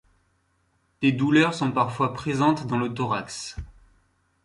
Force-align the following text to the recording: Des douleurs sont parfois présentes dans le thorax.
Des 1.01 1.11
douleurs 1.11 1.53
sont 1.53 1.71
parfois 1.71 2.15
présentes 2.15 2.65
dans 2.65 2.79
le 2.79 2.91
thorax. 2.91 3.55